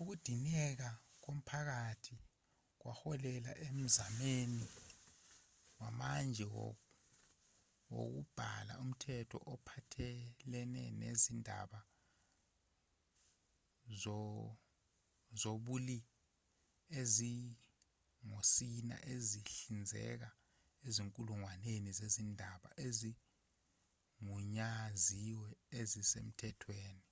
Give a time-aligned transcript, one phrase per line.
[0.00, 0.90] ukudineka
[1.22, 2.16] komphakathi
[2.80, 4.66] kwaholela emzamweni
[5.80, 6.44] wamanje
[7.94, 11.80] wokubhala umthetho ophathelene nezindaba
[15.40, 15.98] zobulli
[17.00, 20.28] ezingosini ezihlinzeka
[20.88, 25.48] izinkulungwane ngezindaba ezigunyaziwe
[25.80, 27.06] ezisemthethweni